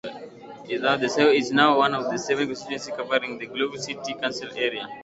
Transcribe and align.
Glasgow 0.67 0.97
Central 1.13 1.27
is 1.29 1.51
now 1.51 1.77
one 1.77 1.93
of 1.93 2.19
seven 2.19 2.47
constituencies 2.47 2.95
covering 2.97 3.37
the 3.37 3.45
Glasgow 3.45 3.75
City 3.77 4.15
council 4.15 4.49
area. 4.55 4.89